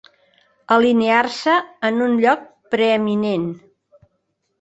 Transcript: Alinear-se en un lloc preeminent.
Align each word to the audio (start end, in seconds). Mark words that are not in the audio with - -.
Alinear-se 0.75 1.57
en 1.89 1.99
un 2.05 2.15
lloc 2.23 2.47
preeminent. 2.77 3.45